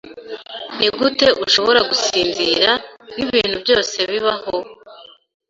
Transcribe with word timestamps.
Nigute 0.77 1.27
ushobora 1.45 1.79
gusinzira 1.89 2.71
nibintu 3.15 3.55
byose 3.63 3.97
bibaho? 4.11 4.55